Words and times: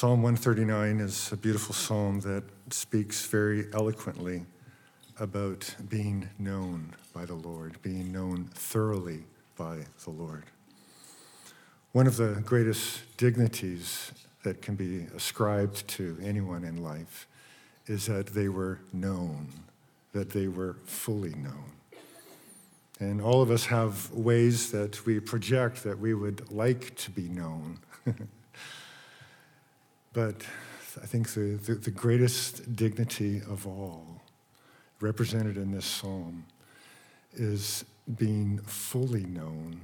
Psalm 0.00 0.22
139 0.22 0.98
is 1.00 1.30
a 1.30 1.36
beautiful 1.36 1.74
psalm 1.74 2.20
that 2.20 2.42
speaks 2.70 3.26
very 3.26 3.66
eloquently 3.74 4.46
about 5.18 5.74
being 5.90 6.26
known 6.38 6.94
by 7.12 7.26
the 7.26 7.34
Lord, 7.34 7.76
being 7.82 8.10
known 8.10 8.48
thoroughly 8.54 9.24
by 9.58 9.80
the 10.04 10.10
Lord. 10.10 10.44
One 11.92 12.06
of 12.06 12.16
the 12.16 12.42
greatest 12.46 13.14
dignities 13.18 14.12
that 14.42 14.62
can 14.62 14.74
be 14.74 15.04
ascribed 15.14 15.86
to 15.88 16.16
anyone 16.24 16.64
in 16.64 16.82
life 16.82 17.28
is 17.86 18.06
that 18.06 18.28
they 18.28 18.48
were 18.48 18.78
known, 18.94 19.48
that 20.14 20.30
they 20.30 20.48
were 20.48 20.76
fully 20.86 21.34
known. 21.34 21.72
And 23.00 23.20
all 23.20 23.42
of 23.42 23.50
us 23.50 23.66
have 23.66 24.10
ways 24.12 24.72
that 24.72 25.04
we 25.04 25.20
project 25.20 25.84
that 25.84 25.98
we 25.98 26.14
would 26.14 26.50
like 26.50 26.96
to 26.96 27.10
be 27.10 27.28
known. 27.28 27.80
but 30.12 30.44
I 31.02 31.06
think 31.06 31.32
the, 31.34 31.58
the, 31.64 31.74
the, 31.74 31.90
greatest 31.90 32.74
dignity 32.74 33.40
of 33.48 33.66
all, 33.66 34.20
represented 35.00 35.56
in 35.56 35.70
this 35.70 35.86
psalm, 35.86 36.46
is 37.34 37.84
being 38.18 38.58
fully 38.58 39.24
known 39.24 39.82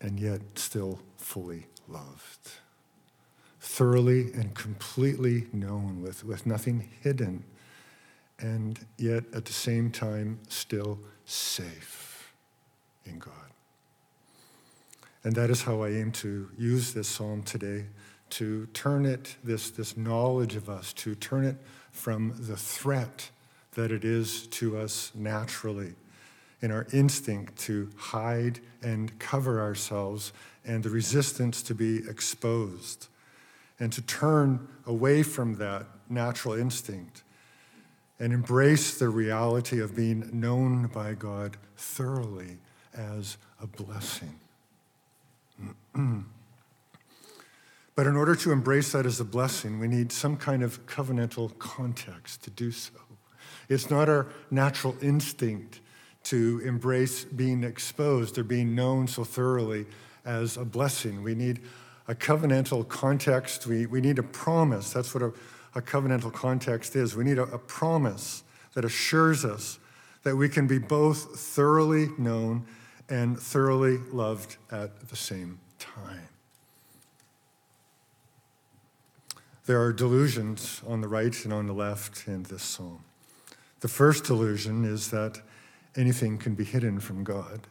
and 0.00 0.20
yet 0.20 0.40
still 0.56 1.00
fully 1.16 1.66
loved. 1.88 2.50
Thoroughly 3.60 4.32
and 4.34 4.54
completely 4.54 5.46
known, 5.52 6.02
with, 6.02 6.22
with 6.22 6.46
nothing 6.46 6.88
hidden, 7.02 7.42
and 8.38 8.78
yet 8.98 9.24
at 9.34 9.46
the 9.46 9.52
same 9.52 9.90
time 9.90 10.38
still 10.48 10.98
safe 11.24 12.32
in 13.04 13.18
God. 13.18 13.32
And 15.24 15.34
that 15.34 15.50
is 15.50 15.62
how 15.62 15.82
I 15.82 15.88
aim 15.88 16.12
to 16.12 16.48
use 16.56 16.92
this 16.92 17.08
psalm 17.08 17.42
today 17.42 17.86
to 18.30 18.66
turn 18.66 19.06
it, 19.06 19.36
this, 19.44 19.70
this 19.70 19.96
knowledge 19.96 20.56
of 20.56 20.68
us, 20.68 20.92
to 20.94 21.14
turn 21.14 21.44
it 21.44 21.56
from 21.90 22.34
the 22.38 22.56
threat 22.56 23.30
that 23.74 23.90
it 23.90 24.04
is 24.04 24.46
to 24.48 24.76
us 24.76 25.12
naturally 25.14 25.94
in 26.62 26.70
our 26.70 26.86
instinct 26.92 27.56
to 27.56 27.90
hide 27.96 28.60
and 28.82 29.18
cover 29.18 29.60
ourselves 29.60 30.32
and 30.64 30.82
the 30.82 30.90
resistance 30.90 31.62
to 31.62 31.74
be 31.74 31.98
exposed, 32.08 33.08
and 33.78 33.92
to 33.92 34.02
turn 34.02 34.66
away 34.86 35.22
from 35.22 35.56
that 35.56 35.86
natural 36.08 36.54
instinct 36.54 37.22
and 38.18 38.32
embrace 38.32 38.98
the 38.98 39.08
reality 39.08 39.80
of 39.80 39.94
being 39.94 40.28
known 40.32 40.86
by 40.86 41.12
God 41.12 41.56
thoroughly 41.76 42.58
as 42.94 43.36
a 43.60 43.66
blessing. 43.66 44.40
but 47.96 48.06
in 48.06 48.14
order 48.14 48.36
to 48.36 48.52
embrace 48.52 48.92
that 48.92 49.06
as 49.06 49.18
a 49.20 49.24
blessing, 49.24 49.80
we 49.80 49.88
need 49.88 50.12
some 50.12 50.36
kind 50.36 50.62
of 50.62 50.86
covenantal 50.86 51.58
context 51.58 52.44
to 52.44 52.50
do 52.50 52.70
so. 52.70 52.92
It's 53.70 53.90
not 53.90 54.08
our 54.08 54.28
natural 54.50 54.94
instinct 55.00 55.80
to 56.24 56.60
embrace 56.64 57.24
being 57.24 57.64
exposed 57.64 58.36
or 58.36 58.44
being 58.44 58.74
known 58.74 59.08
so 59.08 59.24
thoroughly 59.24 59.86
as 60.26 60.58
a 60.58 60.64
blessing. 60.64 61.22
We 61.22 61.34
need 61.34 61.62
a 62.06 62.14
covenantal 62.14 62.86
context. 62.86 63.66
We, 63.66 63.86
we 63.86 64.02
need 64.02 64.18
a 64.18 64.22
promise. 64.22 64.92
That's 64.92 65.14
what 65.14 65.22
a, 65.22 65.32
a 65.74 65.80
covenantal 65.80 66.32
context 66.32 66.96
is. 66.96 67.16
We 67.16 67.24
need 67.24 67.38
a, 67.38 67.44
a 67.44 67.58
promise 67.58 68.42
that 68.74 68.84
assures 68.84 69.44
us 69.44 69.78
that 70.22 70.36
we 70.36 70.48
can 70.48 70.66
be 70.66 70.78
both 70.78 71.38
thoroughly 71.38 72.08
known 72.18 72.66
and 73.08 73.38
thoroughly 73.38 73.98
loved 74.12 74.56
at 74.70 75.08
the 75.08 75.16
same 75.16 75.60
time. 75.78 76.28
There 79.66 79.82
are 79.82 79.92
delusions 79.92 80.80
on 80.86 81.00
the 81.00 81.08
right 81.08 81.44
and 81.44 81.52
on 81.52 81.66
the 81.66 81.72
left 81.72 82.28
in 82.28 82.44
this 82.44 82.62
psalm. 82.62 83.02
The 83.80 83.88
first 83.88 84.22
delusion 84.22 84.84
is 84.84 85.10
that 85.10 85.40
anything 85.96 86.38
can 86.38 86.54
be 86.54 86.62
hidden 86.62 87.00
from 87.00 87.24
God. 87.24 87.66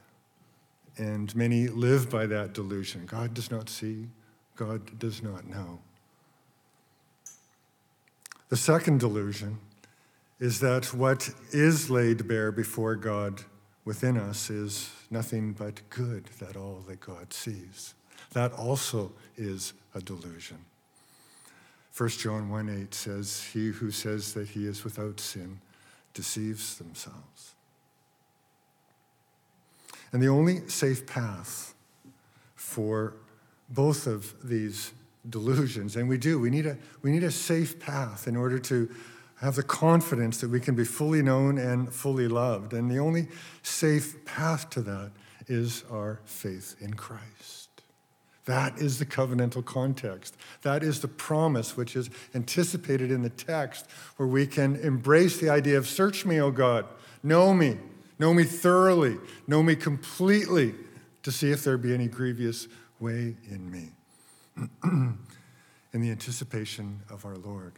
And 0.98 1.34
many 1.36 1.68
live 1.68 2.10
by 2.10 2.26
that 2.26 2.52
delusion. 2.52 3.06
God 3.06 3.34
does 3.34 3.50
not 3.50 3.70
see, 3.70 4.10
God 4.58 5.00
does 5.00 5.24
not 5.24 5.48
know. 5.48 5.80
The 8.50 8.58
second 8.58 9.00
delusion 9.00 9.60
is 10.40 10.60
that 10.60 10.94
what 10.94 11.30
is 11.52 11.90
laid 11.90 12.28
bare 12.28 12.52
before 12.52 12.98
God 12.98 13.42
within 13.86 14.18
us 14.18 14.50
is 14.50 14.92
nothing 15.10 15.54
but 15.54 15.88
good, 15.90 16.26
that 16.40 16.58
all 16.58 16.84
that 16.88 17.00
God 17.00 17.32
sees. 17.32 17.94
That 18.34 18.52
also 18.52 19.14
is 19.38 19.74
a 19.94 20.02
delusion. 20.02 20.58
1 21.98 22.10
John 22.10 22.50
1 22.50 22.70
8 22.70 22.94
says, 22.94 23.44
He 23.54 23.68
who 23.68 23.90
says 23.90 24.34
that 24.34 24.50
he 24.50 24.66
is 24.66 24.84
without 24.84 25.20
sin 25.20 25.62
deceives 26.14 26.78
themselves. 26.78 27.56
And 30.12 30.22
the 30.22 30.28
only 30.28 30.68
safe 30.68 31.08
path 31.08 31.74
for 32.56 33.14
both 33.70 34.08
of 34.08 34.34
these 34.48 34.92
delusions, 35.30 35.96
and 35.96 36.08
we 36.08 36.18
do, 36.18 36.40
we 36.40 36.50
need 36.50 36.66
a, 36.66 36.78
we 37.02 37.12
need 37.12 37.24
a 37.24 37.32
safe 37.32 37.80
path 37.80 38.28
in 38.28 38.36
order 38.36 38.60
to 38.60 38.90
have 39.42 39.56
the 39.56 39.64
confidence 39.64 40.40
that 40.42 40.50
we 40.50 40.60
can 40.60 40.76
be 40.76 40.86
fully 40.86 41.22
known 41.22 41.58
and 41.58 41.92
fully 41.94 42.28
loved. 42.28 42.74
And 42.74 42.90
the 42.90 43.00
only 43.00 43.28
safe 43.64 44.24
path 44.26 44.70
to 44.72 44.82
that 44.82 45.12
is 45.48 45.84
our 45.90 46.20
faith 46.26 46.76
in 46.80 46.94
Christ. 46.94 47.65
That 48.46 48.78
is 48.78 49.00
the 49.00 49.06
covenantal 49.06 49.66
context. 49.66 50.38
That 50.62 50.84
is 50.84 51.02
the 51.02 51.08
promise 51.08 51.76
which 51.76 51.96
is 51.96 52.10
anticipated 52.36 53.12
in 53.12 53.24
the 53.24 53.30
text, 53.30 53.88
where 54.18 54.28
we 54.28 54.46
can 54.46 54.76
embrace 54.78 55.40
the 55.40 55.50
idea 55.50 55.78
of 55.78 55.88
search 55.88 56.26
me, 56.26 56.40
O 56.40 56.52
God, 56.52 56.86
know 57.24 57.54
me, 57.54 57.78
know 58.20 58.34
me 58.34 58.44
thoroughly, 58.44 59.18
know 59.48 59.64
me 59.64 59.76
completely, 59.76 60.76
to 61.24 61.32
see 61.32 61.52
if 61.52 61.64
there 61.64 61.78
be 61.78 61.94
any 61.94 62.08
grievous 62.08 62.68
way 63.00 63.36
in 63.50 63.72
me. 63.72 63.90
in 65.96 66.02
the 66.02 66.12
anticipation 66.12 67.00
of 67.10 67.26
our 67.26 67.38
Lord. 67.38 67.72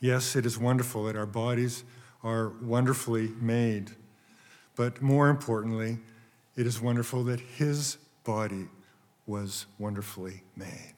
Yes, 0.00 0.34
it 0.34 0.46
is 0.46 0.56
wonderful 0.56 1.04
that 1.04 1.14
our 1.14 1.26
bodies 1.26 1.84
are 2.24 2.54
wonderfully 2.62 3.28
made, 3.38 3.90
but 4.76 5.02
more 5.02 5.28
importantly, 5.28 5.98
it 6.56 6.66
is 6.66 6.80
wonderful 6.80 7.24
that 7.24 7.38
his 7.40 7.98
body 8.24 8.68
was 9.28 9.66
wonderfully 9.78 10.42
made. 10.56 10.94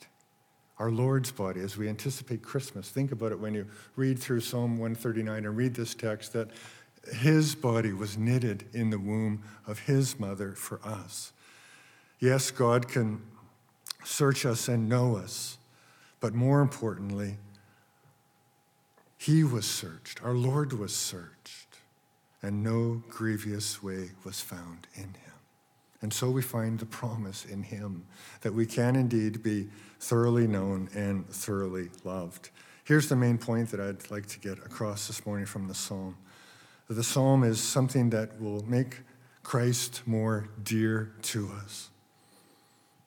Our 0.79 0.91
Lord's 0.91 1.31
body, 1.31 1.61
as 1.61 1.77
we 1.77 1.89
anticipate 1.89 2.43
Christmas, 2.43 2.89
think 2.89 3.13
about 3.13 3.33
it 3.33 3.39
when 3.39 3.53
you 3.53 3.67
read 3.97 4.19
through 4.19 4.41
Psalm 4.41 4.79
139 4.79 5.45
and 5.45 5.57
read 5.57 5.75
this 5.75 5.95
text 5.95 6.33
that 6.33 6.49
his 7.13 7.55
body 7.55 7.93
was 7.93 8.17
knitted 8.17 8.65
in 8.73 8.91
the 8.91 8.99
womb 8.99 9.43
of 9.67 9.81
his 9.81 10.19
mother 10.19 10.53
for 10.53 10.81
us. 10.83 11.33
Yes, 12.19 12.51
God 12.51 12.89
can 12.89 13.21
search 14.05 14.47
us 14.47 14.69
and 14.69 14.89
know 14.89 15.17
us, 15.17 15.59
but 16.21 16.35
more 16.35 16.61
importantly, 16.61 17.37
he 19.19 19.45
was 19.45 19.67
searched, 19.67 20.23
our 20.25 20.33
Lord 20.33 20.73
was 20.73 20.97
searched, 20.97 21.77
and 22.43 22.63
no 22.63 23.03
grievous 23.11 23.83
way 23.83 24.13
was 24.25 24.41
found 24.41 24.87
in 24.95 25.03
him. 25.03 25.30
And 26.03 26.13
so 26.13 26.31
we 26.31 26.43
find 26.43 26.79
the 26.79 26.87
promise 26.87 27.45
in 27.45 27.63
him 27.63 28.07
that 28.41 28.55
we 28.55 28.67
can 28.67 28.97
indeed 28.97 29.43
be 29.43 29.69
thoroughly 29.99 30.47
known 30.47 30.89
and 30.95 31.29
thoroughly 31.29 31.91
loved. 32.05 32.51
Here's 32.85 33.09
the 33.09 33.17
main 33.17 33.39
point 33.39 33.71
that 33.71 33.81
I'd 33.81 34.11
like 34.11 34.27
to 34.27 34.41
get 34.41 34.59
across 34.59 35.07
this 35.07 35.27
morning 35.27 35.47
from 35.47 35.69
the 35.69 35.75
psalm. 35.75 36.17
The 36.89 37.05
psalm 37.05 37.45
is 37.45 37.61
something 37.61 38.11
that 38.11 38.41
will 38.41 38.65
make 38.65 39.01
Christ 39.43 40.03
more 40.07 40.49
dear 40.63 41.13
to 41.23 41.51
us. 41.63 41.91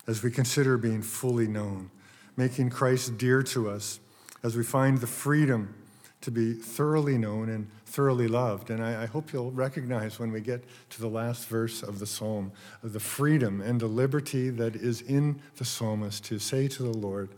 As 0.08 0.24
we 0.24 0.31
consider 0.31 0.78
being 0.78 1.02
fully 1.02 1.48
known, 1.48 1.90
making 2.38 2.70
Christ 2.70 3.18
dear 3.18 3.44
to 3.44 3.70
us, 3.70 4.00
as 4.44 4.56
we 4.56 4.63
find 4.63 5.00
the 5.00 5.07
freedom 5.07 5.75
to 6.24 6.31
be 6.31 6.54
thoroughly 6.54 7.18
known 7.18 7.50
and 7.50 7.70
thoroughly 7.86 8.28
loved. 8.28 8.70
And 8.70 8.84
I, 8.84 9.04
I, 9.04 9.06
hope 9.06 9.34
you'll 9.34 9.52
recognize 9.52 10.20
when 10.20 10.31
we 10.31 10.40
get 10.40 10.64
to 10.92 11.02
the 11.02 11.10
last 11.10 11.48
verse 11.48 11.84
of 11.84 12.00
the 12.00 12.06
psalm 12.06 12.52
the 12.81 13.00
freedom 13.00 13.62
and 13.62 13.80
the 13.80 13.88
liberty 13.88 14.50
that 14.50 14.75
is 14.75 15.02
in 15.02 15.42
the 15.58 15.66
psalmist 15.66 16.24
to 16.25 16.40
say 16.40 16.68
to 16.70 16.84
the 16.84 16.98
Lord, 16.98 17.30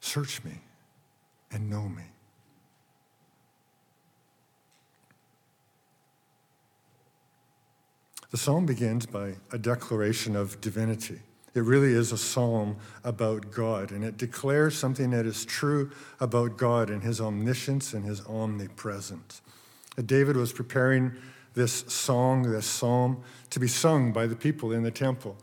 Search 0.00 0.44
me 0.44 0.60
and 1.50 1.70
know 1.70 1.88
me. 1.88 2.02
The 8.30 8.36
psalm 8.36 8.66
begins 8.66 9.06
by 9.06 9.36
a 9.52 9.58
declaration 9.58 10.34
of 10.34 10.60
divinity. 10.60 11.20
It 11.54 11.62
really 11.62 11.92
is 11.92 12.10
a 12.10 12.18
psalm 12.18 12.76
about 13.04 13.52
God, 13.52 13.92
and 13.92 14.04
it 14.04 14.16
declares 14.16 14.76
something 14.76 15.10
that 15.10 15.24
is 15.24 15.44
true 15.44 15.90
about 16.18 16.56
God 16.56 16.90
and 16.90 17.02
his 17.02 17.20
omniscience 17.20 17.94
and 17.94 18.04
his 18.04 18.26
omnipresence. 18.26 19.40
Uh, 19.96 20.02
David 20.02 20.36
was 20.36 20.52
preparing 20.52 21.12
this 21.54 21.84
song, 21.86 22.42
this 22.42 22.66
psalm, 22.66 23.22
to 23.50 23.60
be 23.60 23.68
sung 23.68 24.12
by 24.12 24.26
the 24.26 24.34
people 24.34 24.72
in 24.72 24.82
the 24.82 24.90
temple. 24.90 25.36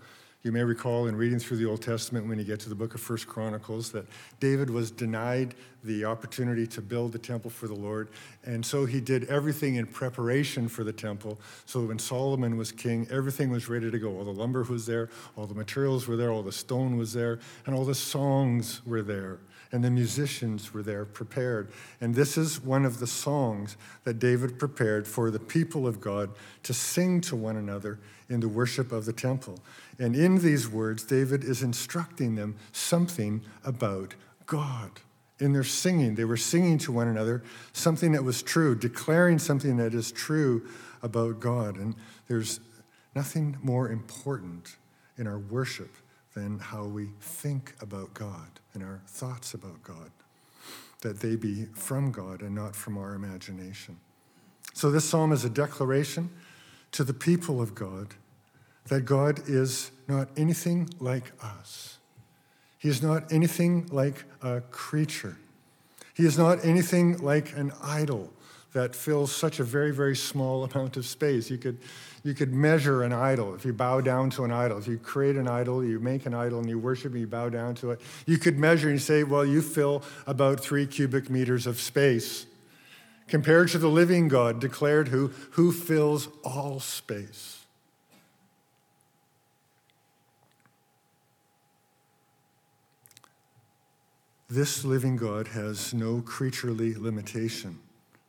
You 0.44 0.52
may 0.52 0.64
recall 0.64 1.08
in 1.08 1.16
reading 1.16 1.40
through 1.40 1.58
the 1.58 1.66
Old 1.66 1.82
Testament 1.82 2.28
when 2.28 2.40
you 2.40 2.44
get 2.44 2.60
to 2.62 2.70
the 2.70 2.76
book 2.76 2.96
of 2.96 3.00
First 3.00 3.28
Chronicles 3.28 3.92
that 3.92 4.06
David 4.40 4.70
was 4.70 4.92
denied 4.92 5.56
the 5.84 6.06
opportunity 6.06 6.68
to 6.68 6.82
build 6.82 7.12
the 7.12 7.20
temple 7.20 7.50
for 7.50 7.68
the 7.68 7.76
Lord. 7.76 8.10
And 8.44 8.66
so 8.66 8.86
he 8.86 9.02
did 9.02 9.26
everything 9.26 9.76
in 9.76 9.86
preparation 9.86 10.68
for 10.68 10.84
the 10.84 10.94
temple. 10.94 11.40
So 11.66 11.82
when 11.82 12.00
Solomon 12.00 12.58
was 12.58 12.72
king, 12.72 13.08
everything 13.10 13.50
was 13.50 13.68
ready 13.68 13.90
to 13.90 14.00
go. 14.00 14.18
All 14.18 14.26
the 14.26 14.32
lumber 14.32 14.64
was 14.64 14.86
there, 14.86 15.10
all 15.36 15.48
the 15.48 15.56
materials 15.56 16.08
were 16.08 16.18
there, 16.18 16.32
all 16.32 16.44
the 16.44 16.52
stone 16.52 16.98
was 16.98 17.14
there, 17.14 17.40
and 17.66 17.76
all 17.76 17.86
the 17.86 17.96
songs 17.96 18.82
were 18.86 19.02
there. 19.02 19.40
And 19.74 19.84
the 19.84 19.90
musicians 19.90 20.74
were 20.74 20.84
there 20.84 21.06
prepared. 21.06 21.72
And 22.02 22.14
this 22.14 22.38
is 22.38 22.62
one 22.62 22.84
of 22.84 23.00
the 23.00 23.08
songs 23.08 23.78
that 24.04 24.20
David 24.20 24.60
prepared 24.60 25.08
for 25.08 25.32
the 25.32 25.40
people 25.40 25.88
of 25.88 26.02
God 26.02 26.32
to 26.64 26.74
sing 26.74 27.22
to 27.22 27.38
one 27.38 27.56
another 27.56 27.98
in 28.28 28.42
the 28.42 28.50
worship 28.50 28.92
of 28.92 29.06
the 29.06 29.14
temple. 29.14 29.60
And 29.98 30.14
in 30.14 30.40
these 30.40 30.68
words, 30.68 31.04
David 31.04 31.46
is 31.46 31.64
instructing 31.64 32.36
them 32.36 32.58
something 32.74 33.42
about 33.64 34.16
God. 34.46 34.92
In 35.42 35.54
their 35.54 35.64
singing, 35.64 36.16
they 36.16 36.24
were 36.24 36.38
singing 36.38 36.78
to 36.80 36.92
one 36.92 37.08
another 37.08 37.44
something 37.74 38.12
that 38.14 38.24
was 38.24 38.44
true, 38.44 38.76
declaring 38.76 39.40
something 39.40 39.78
that 39.78 39.94
is 39.94 40.12
true 40.12 40.68
about 41.02 41.40
God. 41.40 41.76
And 41.78 41.96
there's 42.28 42.60
nothing 43.16 43.58
more 43.62 43.90
important 43.90 44.78
in 45.18 45.28
our 45.28 45.40
worship 45.40 45.94
than 46.36 46.60
how 46.60 46.86
we 46.86 47.10
think 47.20 47.74
about 47.82 48.14
God 48.14 48.48
and 48.74 48.84
our 48.84 49.02
thoughts 49.08 49.54
about 49.54 49.82
God, 49.84 50.12
that 51.02 51.20
they 51.20 51.36
be 51.36 51.66
from 51.74 52.12
God 52.12 52.42
and 52.42 52.56
not 52.56 52.76
from 52.76 52.98
our 52.98 53.16
imagination. 53.16 53.98
So, 54.74 54.92
this 54.92 55.10
psalm 55.10 55.34
is 55.34 55.44
a 55.44 55.50
declaration 55.50 56.30
to 56.92 57.04
the 57.04 57.14
people 57.14 57.62
of 57.62 57.76
God 57.76 58.14
that 58.86 59.02
God 59.02 59.42
is 59.48 59.92
not 60.08 60.30
anything 60.38 60.90
like 61.00 61.32
us. 61.44 61.98
He 62.82 62.90
is 62.90 63.04
not 63.04 63.32
anything 63.32 63.86
like 63.92 64.24
a 64.42 64.62
creature. 64.72 65.38
He 66.16 66.26
is 66.26 66.36
not 66.36 66.66
anything 66.66 67.20
like 67.20 67.56
an 67.56 67.72
idol 67.84 68.34
that 68.74 68.96
fills 68.96 69.32
such 69.32 69.60
a 69.60 69.64
very, 69.64 69.92
very 69.92 70.16
small 70.16 70.64
amount 70.72 70.98
of 70.98 71.06
space. 71.06 71.52
You 71.52 71.60
could, 71.60 71.78
you 72.24 72.34
could 72.34 72.52
measure 72.52 73.04
an 73.04 73.14
idol. 73.14 73.54
If 73.54 73.66
you 73.66 73.74
bow 73.74 74.02
down 74.02 74.32
to 74.32 74.46
an 74.46 74.52
idol, 74.52 74.80
if 74.80 74.88
you 74.88 74.98
create 74.98 75.36
an 75.36 75.48
idol, 75.48 75.86
you 75.86 76.00
make 76.00 76.26
an 76.26 76.34
idol 76.34 76.58
and 76.58 76.68
you 76.68 76.80
worship 76.80 77.12
and 77.12 77.22
you 77.22 77.28
bow 77.28 77.50
down 77.50 77.76
to 77.76 77.92
it, 77.92 78.02
you 78.26 78.40
could 78.40 78.58
measure 78.58 78.90
and 78.90 79.00
say, 79.00 79.24
well, 79.24 79.46
you 79.46 79.62
fill 79.62 80.02
about 80.26 80.60
three 80.60 80.88
cubic 80.88 81.30
meters 81.30 81.68
of 81.68 81.80
space. 81.80 82.48
Compared 83.28 83.70
to 83.70 83.78
the 83.78 83.90
living 83.90 84.28
God, 84.28 84.60
declared 84.60 85.10
who, 85.10 85.28
who 85.52 85.72
fills 85.72 86.30
all 86.44 86.80
space. 86.80 87.61
This 94.52 94.84
living 94.84 95.16
God 95.16 95.48
has 95.48 95.94
no 95.94 96.20
creaturely 96.20 96.94
limitation 96.94 97.80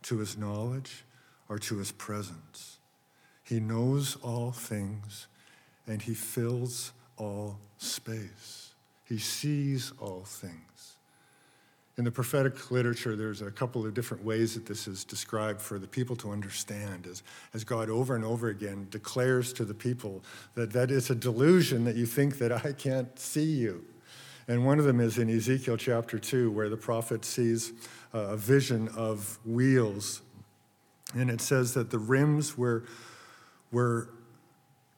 to 0.02 0.19
his 0.19 0.38
knowledge 0.38 1.04
or 1.48 1.58
to 1.58 1.78
his 1.78 1.90
presence. 1.90 2.78
He 3.42 3.58
knows 3.58 4.16
all 4.22 4.52
things 4.52 5.26
and 5.88 6.00
he 6.00 6.14
fills 6.14 6.92
all 7.16 7.58
space. 7.76 8.70
He 9.04 9.19
sees 9.19 9.92
all 9.98 10.22
things. 10.24 10.94
In 11.98 12.04
the 12.04 12.12
prophetic 12.12 12.70
literature, 12.70 13.16
there's 13.16 13.42
a 13.42 13.50
couple 13.50 13.84
of 13.84 13.92
different 13.92 14.25
ways 14.25 14.54
that 14.54 14.64
this 14.64 14.86
is 14.86 15.02
described 15.02 15.60
for 15.60 15.80
the 15.80 15.88
people 15.88 16.14
to 16.14 16.30
understand 16.30 17.08
as, 17.10 17.25
as 17.52 17.64
God 17.64 17.90
over 17.90 18.14
and 18.14 18.25
over 18.25 18.48
again 18.48 18.86
declares 18.90 19.52
to 19.54 19.64
the 19.64 19.75
people 19.75 20.22
that 20.54 20.72
that 20.72 20.92
is 20.92 21.10
a 21.10 21.16
delusion 21.16 21.82
that 21.82 21.96
you 21.96 22.06
think 22.06 22.38
that 22.38 22.52
I 22.64 22.75
can't 22.75 23.18
see 23.18 23.42
you. 23.42 23.84
And 24.48 24.66
one 24.66 24.78
of 24.78 24.84
them 24.84 25.00
is 25.00 25.18
in 25.18 25.30
Ezekiel 25.30 25.76
chapter 25.76 26.18
2, 26.18 26.50
where 26.50 26.68
the 26.68 26.76
prophet 26.76 27.24
sees 27.24 27.72
a 28.12 28.36
vision 28.36 28.88
of 28.96 29.38
wheels. 29.44 30.22
And 31.14 31.30
it 31.30 31.40
says 31.40 31.74
that 31.74 31.90
the 31.90 31.98
rims 31.98 32.56
were, 32.56 32.84
were 33.70 34.08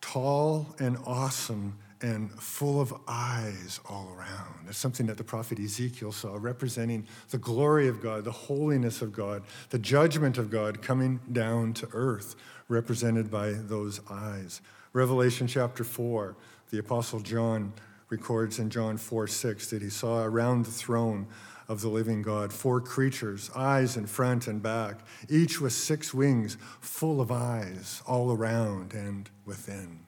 tall 0.01 0.75
and 0.79 0.97
awesome 1.05 1.79
and 2.05 2.31
full 2.33 2.81
of 2.81 2.93
eyes 3.09 3.81
all 3.89 4.13
around. 4.15 4.67
It's 4.69 4.77
something 4.77 5.07
that 5.07 5.17
the 5.17 5.25
prophet 5.25 5.59
Ezekiel 5.59 6.13
saw, 6.13 6.37
representing 6.39 7.07
the 7.31 7.39
glory 7.39 7.89
of 7.89 8.03
God, 8.03 8.25
the 8.25 8.31
holiness 8.31 9.01
of 9.01 9.11
God, 9.13 9.43
the 9.71 9.79
judgment 9.79 10.37
of 10.37 10.51
God 10.51 10.83
coming 10.83 11.21
down 11.33 11.73
to 11.75 11.89
earth, 11.93 12.37
represented 12.69 13.31
by 13.31 13.53
those 13.53 14.01
eyes. 14.11 14.61
Revelation 14.93 15.47
chapter 15.47 15.83
4, 15.83 16.37
the 16.71 16.79
Apostle 16.79 17.21
John 17.21 17.73
records 18.15 18.61
in 18.61 18.71
John 18.71 18.97
4 18.97 19.27
6 19.27 19.71
that 19.71 19.83
he 19.83 19.91
saw 19.91 20.23
around 20.23 20.67
the 20.67 20.71
throne 20.71 21.27
of 21.69 21.81
the 21.81 21.89
living 21.89 22.23
God 22.23 22.53
four 22.53 22.81
creatures, 22.81 23.51
eyes 23.57 23.97
in 23.97 24.07
front 24.07 24.47
and 24.47 24.63
back, 24.63 25.01
each 25.29 25.61
with 25.61 25.73
six 25.73 26.15
wings, 26.15 26.57
full 26.81 27.21
of 27.21 27.33
eyes 27.33 28.03
all 28.07 28.31
around 28.31 28.93
and 28.93 29.29
within. 29.45 30.07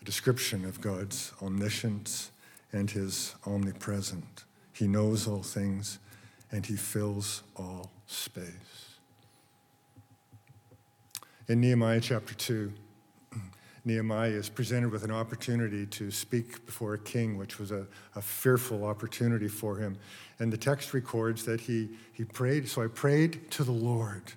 A 0.00 0.04
description 0.04 0.64
of 0.64 0.80
God's 0.80 1.32
omniscience 1.40 2.32
and 2.72 2.90
his 2.90 3.36
omnipresent. 3.46 4.44
He 4.72 4.88
knows 4.88 5.28
all 5.28 5.42
things 5.42 6.00
and 6.50 6.66
he 6.66 6.76
fills 6.76 7.42
all 7.54 7.92
space. 8.06 8.96
In 11.46 11.60
Nehemiah 11.60 12.00
chapter 12.00 12.34
2, 12.34 12.72
Nehemiah 13.86 14.30
is 14.30 14.48
presented 14.48 14.90
with 14.90 15.04
an 15.04 15.12
opportunity 15.12 15.86
to 15.86 16.10
speak 16.10 16.66
before 16.66 16.94
a 16.94 16.98
king, 16.98 17.38
which 17.38 17.60
was 17.60 17.70
a, 17.70 17.86
a, 18.16 18.20
fearful 18.20 18.84
opportunity 18.84 19.46
for 19.46 19.76
him. 19.76 19.96
And 20.40 20.52
the 20.52 20.56
text 20.56 20.92
records 20.92 21.44
that 21.44 21.60
he, 21.60 21.90
he 22.12 22.24
prayed. 22.24 22.68
So 22.68 22.82
I 22.82 22.88
prayed 22.88 23.48
to 23.52 23.62
the 23.62 23.70
Lord 23.70 24.32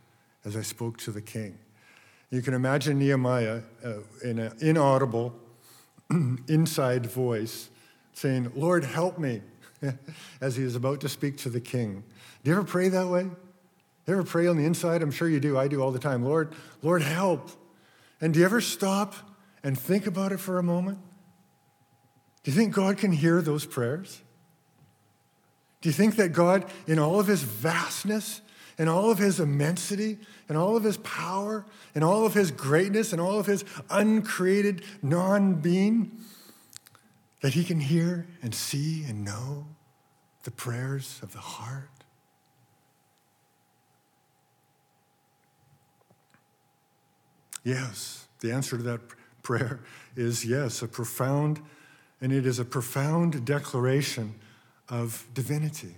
as 0.46 0.56
I 0.56 0.62
spoke 0.62 0.98
to 1.00 1.12
the 1.12 1.22
king. 1.22 1.58
You 2.30 2.44
can 2.44 2.54
imagine 2.54 3.00
Nehemiah 3.00 3.62
uh, 3.84 3.94
in 4.24 4.38
an 4.38 4.56
inaudible, 4.60 5.34
inside 6.48 7.08
voice 7.08 7.72
saying, 8.14 8.52
Lord, 8.56 8.84
help 8.84 9.18
me, 9.18 9.42
as 10.42 10.58
he 10.58 10.64
is 10.64 10.76
about 10.76 11.02
to 11.02 11.10
speak 11.10 11.38
to 11.38 11.50
the 11.50 11.60
king. 11.60 12.04
Do 12.44 12.52
you 12.52 12.56
ever 12.56 12.66
pray 12.66 12.90
that 12.90 13.08
way? 13.08 13.24
You 13.24 14.14
ever 14.14 14.24
pray 14.24 14.46
on 14.46 14.58
the 14.58 14.66
inside? 14.66 15.02
I'm 15.02 15.10
sure 15.10 15.28
you 15.28 15.40
do. 15.40 15.58
I 15.58 15.68
do 15.68 15.82
all 15.82 15.92
the 15.92 15.98
time. 15.98 16.24
Lord, 16.24 16.54
Lord, 16.84 17.02
help. 17.02 17.50
And 18.22 18.32
do 18.32 18.42
you 18.42 18.46
ever 18.46 18.62
stop 18.62 19.16
and 19.64 19.78
think 19.78 20.08
about 20.08 20.32
it 20.32 20.40
for 20.40 20.58
a 20.58 20.64
moment? 20.64 21.00
Do 22.44 22.52
you 22.52 22.58
think 22.58 22.74
God 22.74 22.98
can 22.98 23.12
hear 23.12 23.42
those 23.42 23.66
prayers? 23.66 24.22
Do 25.82 25.90
you 25.90 25.94
think 25.94 26.16
that 26.16 26.34
God, 26.34 26.66
in 26.88 27.00
all 27.00 27.20
of 27.20 27.28
his 27.28 27.44
vastness, 27.44 28.42
in 28.78 28.88
all 28.88 29.12
of 29.12 29.18
his 29.18 29.40
immensity, 29.40 30.18
in 30.50 30.56
all 30.56 30.78
of 30.78 30.84
his 30.84 30.98
power, 30.98 31.66
in 31.96 32.04
all 32.04 32.26
of 32.26 32.34
his 32.34 32.52
greatness, 32.52 33.14
in 33.14 33.20
all 33.20 33.40
of 33.40 33.46
his 33.46 33.66
uncreated 33.90 34.84
non 35.02 35.56
being, 35.56 36.18
that 37.42 37.54
he 37.54 37.64
can 37.64 37.80
hear 37.80 38.28
and 38.42 38.54
see 38.56 39.04
and 39.04 39.24
know 39.24 39.68
the 40.44 40.52
prayers 40.52 41.20
of 41.22 41.34
the 41.34 41.40
heart? 41.40 41.90
Yes, 47.64 48.28
the 48.40 48.52
answer 48.52 48.78
to 48.78 48.84
that 48.84 49.02
prayer 49.50 49.80
is 50.16 50.46
yes, 50.46 50.84
a 50.84 50.88
profound, 50.88 51.60
and 52.22 52.32
it 52.32 52.46
is 52.46 52.60
a 52.60 52.64
profound 52.64 53.44
declaration 53.46 54.36
of 54.90 55.26
divinity, 55.34 55.96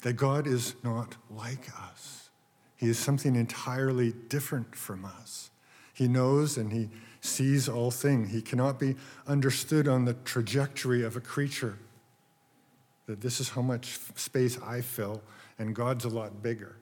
that 0.00 0.14
God 0.14 0.48
is 0.48 0.74
not 0.82 1.14
like 1.30 1.68
us. 1.80 2.30
He 2.74 2.88
is 2.88 2.98
something 2.98 3.36
entirely 3.36 4.14
different 4.28 4.74
from 4.74 5.04
us. 5.04 5.50
He 5.94 6.08
knows 6.08 6.56
and 6.56 6.72
he 6.72 6.88
sees 7.20 7.68
all 7.68 7.92
things. 7.92 8.32
He 8.32 8.42
cannot 8.42 8.80
be 8.80 8.96
understood 9.28 9.86
on 9.86 10.04
the 10.04 10.14
trajectory 10.24 11.04
of 11.04 11.14
a 11.14 11.20
creature. 11.20 11.78
That 13.06 13.20
this 13.20 13.38
is 13.38 13.50
how 13.50 13.62
much 13.62 14.00
space 14.16 14.58
I 14.60 14.80
fill, 14.80 15.22
and 15.56 15.72
God's 15.72 16.04
a 16.04 16.08
lot 16.08 16.42
bigger. 16.42 16.74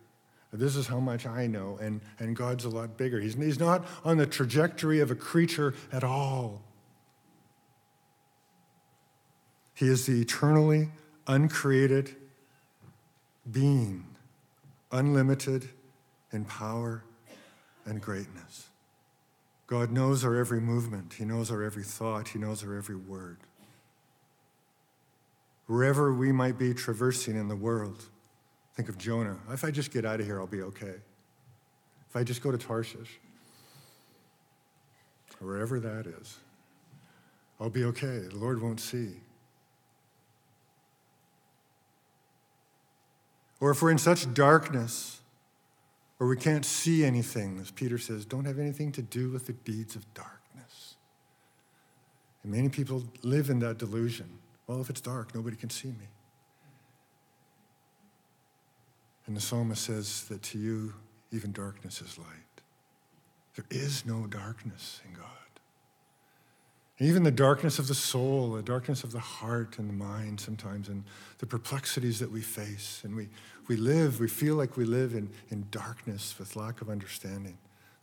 This 0.52 0.74
is 0.74 0.88
how 0.88 0.98
much 0.98 1.26
I 1.26 1.46
know, 1.46 1.78
and, 1.80 2.00
and 2.18 2.34
God's 2.34 2.64
a 2.64 2.68
lot 2.68 2.96
bigger. 2.96 3.20
He's, 3.20 3.34
he's 3.34 3.60
not 3.60 3.86
on 4.04 4.16
the 4.16 4.26
trajectory 4.26 4.98
of 4.98 5.10
a 5.10 5.14
creature 5.14 5.74
at 5.92 6.02
all. 6.02 6.62
He 9.74 9.86
is 9.86 10.06
the 10.06 10.20
eternally 10.20 10.90
uncreated 11.26 12.16
being, 13.50 14.04
unlimited 14.90 15.68
in 16.32 16.44
power 16.44 17.04
and 17.86 18.00
greatness. 18.00 18.68
God 19.68 19.92
knows 19.92 20.24
our 20.24 20.36
every 20.36 20.60
movement, 20.60 21.14
He 21.14 21.24
knows 21.24 21.50
our 21.50 21.62
every 21.62 21.84
thought, 21.84 22.28
He 22.28 22.40
knows 22.40 22.64
our 22.64 22.76
every 22.76 22.96
word. 22.96 23.38
Wherever 25.66 26.12
we 26.12 26.32
might 26.32 26.58
be 26.58 26.74
traversing 26.74 27.36
in 27.36 27.46
the 27.46 27.54
world, 27.54 28.06
Think 28.80 28.88
of 28.88 28.96
Jonah. 28.96 29.36
If 29.52 29.62
I 29.62 29.70
just 29.70 29.90
get 29.90 30.06
out 30.06 30.20
of 30.20 30.26
here, 30.26 30.40
I'll 30.40 30.46
be 30.46 30.62
okay. 30.62 30.94
If 32.08 32.16
I 32.16 32.24
just 32.24 32.40
go 32.40 32.50
to 32.50 32.56
Tarshish, 32.56 33.20
or 35.38 35.48
wherever 35.48 35.78
that 35.78 36.06
is, 36.06 36.38
I'll 37.60 37.68
be 37.68 37.84
okay. 37.84 38.20
The 38.20 38.36
Lord 38.36 38.62
won't 38.62 38.80
see. 38.80 39.16
Or 43.60 43.70
if 43.70 43.82
we're 43.82 43.90
in 43.90 43.98
such 43.98 44.32
darkness 44.32 45.20
or 46.18 46.26
we 46.26 46.38
can't 46.38 46.64
see 46.64 47.04
anything, 47.04 47.58
as 47.60 47.70
Peter 47.70 47.98
says, 47.98 48.24
don't 48.24 48.46
have 48.46 48.58
anything 48.58 48.92
to 48.92 49.02
do 49.02 49.28
with 49.28 49.46
the 49.46 49.52
deeds 49.52 49.94
of 49.94 50.06
darkness. 50.14 50.94
And 52.42 52.50
many 52.50 52.70
people 52.70 53.04
live 53.22 53.50
in 53.50 53.58
that 53.58 53.76
delusion. 53.76 54.38
Well, 54.66 54.80
if 54.80 54.88
it's 54.88 55.02
dark, 55.02 55.34
nobody 55.34 55.56
can 55.56 55.68
see 55.68 55.88
me. 55.88 56.08
And 59.26 59.36
the 59.36 59.40
psalmist 59.40 59.84
says 59.84 60.24
that 60.24 60.42
to 60.44 60.58
you, 60.58 60.94
even 61.32 61.52
darkness 61.52 62.00
is 62.00 62.18
light. 62.18 62.26
There 63.54 63.66
is 63.70 64.06
no 64.06 64.26
darkness 64.26 65.00
in 65.06 65.14
God. 65.14 65.26
And 66.98 67.08
even 67.08 67.22
the 67.22 67.30
darkness 67.30 67.78
of 67.78 67.88
the 67.88 67.94
soul, 67.94 68.52
the 68.52 68.62
darkness 68.62 69.04
of 69.04 69.12
the 69.12 69.20
heart 69.20 69.78
and 69.78 69.88
the 69.88 69.94
mind 69.94 70.38
sometimes, 70.38 70.88
and 70.88 71.02
the 71.38 71.46
perplexities 71.46 72.18
that 72.18 72.30
we 72.30 72.42
face. 72.42 73.00
And 73.04 73.16
we, 73.16 73.28
we 73.68 73.76
live, 73.76 74.20
we 74.20 74.28
feel 74.28 74.54
like 74.56 74.76
we 74.76 74.84
live 74.84 75.14
in, 75.14 75.30
in 75.50 75.66
darkness 75.70 76.34
with 76.38 76.56
lack 76.56 76.82
of 76.82 76.90
understanding. 76.90 77.56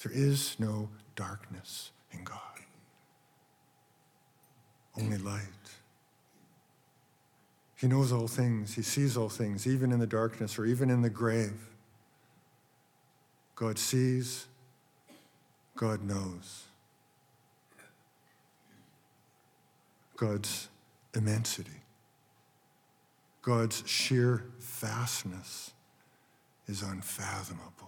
There 0.03 0.11
is 0.11 0.55
no 0.59 0.89
darkness 1.15 1.91
in 2.11 2.23
God, 2.23 2.37
only 4.97 5.17
light. 5.17 5.43
He 7.77 7.87
knows 7.87 8.11
all 8.11 8.27
things, 8.27 8.73
He 8.73 8.81
sees 8.81 9.15
all 9.15 9.29
things, 9.29 9.67
even 9.67 9.91
in 9.91 9.99
the 9.99 10.07
darkness 10.07 10.57
or 10.59 10.65
even 10.65 10.89
in 10.89 11.01
the 11.01 11.09
grave. 11.09 11.69
God 13.55 13.79
sees, 13.79 14.45
God 15.75 16.03
knows. 16.03 16.63
God's 20.15 20.67
immensity, 21.15 21.83
God's 23.43 23.83
sheer 23.85 24.43
vastness 24.59 25.71
is 26.67 26.81
unfathomable. 26.81 27.87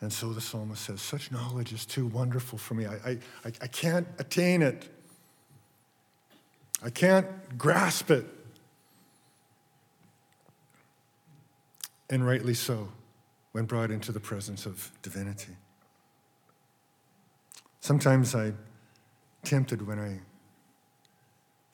And 0.00 0.12
so 0.12 0.32
the 0.32 0.40
psalmist 0.40 0.84
says, 0.84 1.00
Such 1.00 1.30
knowledge 1.30 1.72
is 1.72 1.86
too 1.86 2.06
wonderful 2.06 2.58
for 2.58 2.74
me. 2.74 2.86
I, 2.86 3.18
I, 3.44 3.52
I 3.60 3.66
can't 3.68 4.06
attain 4.18 4.60
it. 4.60 4.88
I 6.84 6.90
can't 6.90 7.26
grasp 7.56 8.10
it. 8.10 8.26
And 12.10 12.26
rightly 12.26 12.54
so, 12.54 12.88
when 13.52 13.64
brought 13.64 13.90
into 13.90 14.12
the 14.12 14.20
presence 14.20 14.66
of 14.66 14.90
divinity. 15.02 15.56
Sometimes 17.80 18.34
I'm 18.34 18.58
tempted 19.44 19.86
when 19.86 19.98
I 19.98 20.20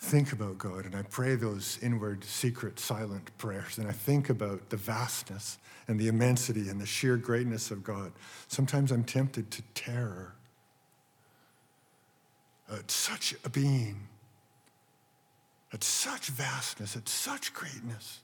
think 0.01 0.33
about 0.33 0.59
God 0.59 0.85
and 0.85 0.95
I 0.95 1.03
pray 1.03 1.35
those 1.35 1.79
inward, 1.83 2.23
secret, 2.25 2.79
silent 2.79 3.37
prayers 3.37 3.79
and 3.79 3.89
I 3.89 3.93
think 3.93 4.31
about 4.31 4.71
the 4.71 4.77
vastness 4.77 5.59
and 5.89 5.99
the 5.99 6.09
immensity 6.09 6.69
and 6.69 6.81
the 6.81 6.87
sheer 6.87 7.17
greatness 7.17 7.71
of 7.71 7.83
God. 7.83 8.13
Sometimes 8.47 8.93
I'm 8.93 9.05
tempted 9.05 9.51
to 9.51 9.63
terror 9.75 10.35
at 12.71 12.91
such 12.91 13.35
a 13.45 13.49
being 13.49 14.09
at 15.73 15.85
such 15.85 16.29
vastness, 16.29 16.97
at 16.97 17.09
such 17.09 17.53
greatness. 17.53 18.21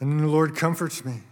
And 0.00 0.12
then 0.12 0.18
the 0.18 0.32
Lord 0.32 0.54
comforts 0.54 1.04
me. 1.04 1.22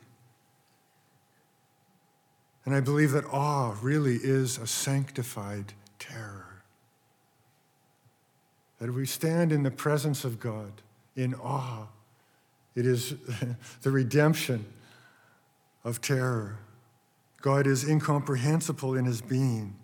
And 2.65 2.75
I 2.75 2.81
believe 2.81 3.13
that 3.13 3.25
awe 3.27 3.77
really 3.81 4.17
is 4.17 4.59
a 4.59 4.67
sanctified 4.67 5.73
terror. 6.01 6.63
That 8.81 8.93
we 8.93 9.07
stand 9.07 9.53
in 9.53 9.63
the 9.63 9.71
presence 9.71 10.25
of 10.25 10.41
God 10.41 10.83
in 11.15 11.35
awe. 11.35 11.87
It 12.75 12.85
is 12.85 13.15
the 13.83 13.91
redemption 13.91 14.67
of 15.85 16.01
terror. 16.01 16.59
God 17.41 17.69
is 17.69 17.89
incomprehensible 17.89 18.97
in 18.97 19.05
his 19.05 19.21
being 19.21 19.77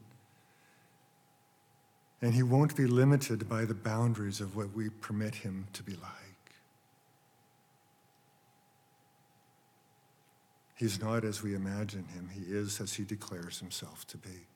and 2.23 2.33
he 2.33 2.43
won't 2.45 2.77
be 2.77 2.87
limited 2.87 3.49
by 3.49 3.65
the 3.65 3.75
boundaries 3.75 4.41
of 4.41 4.55
what 4.55 4.73
we 4.73 4.89
permit 4.89 5.35
him 5.35 5.67
to 5.73 5.83
be 5.83 5.93
like. 5.95 6.11
He's 10.77 11.01
not 11.01 11.25
as 11.25 11.43
we 11.43 11.55
imagine 11.55 12.07
him, 12.07 12.31
he 12.33 12.43
is 12.43 12.81
as 12.81 12.95
he 12.95 13.05
declares 13.05 13.59
himself 13.59 14.07
to 14.07 14.17
be. 14.17 14.47